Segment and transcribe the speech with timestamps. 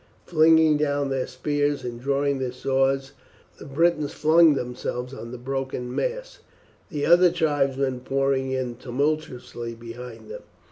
[0.25, 3.11] Flinging down their spears and drawing their swords
[3.59, 6.39] the Britons flung themselves on the broken mass,
[6.89, 10.41] the other tribesmen pouring in tumultuously behind them.